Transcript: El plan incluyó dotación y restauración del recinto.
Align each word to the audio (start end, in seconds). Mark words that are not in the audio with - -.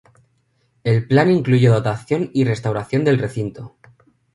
El 0.83 1.07
plan 1.07 1.29
incluyó 1.29 1.71
dotación 1.73 2.31
y 2.33 2.43
restauración 2.43 3.03
del 3.03 3.19
recinto. 3.19 3.77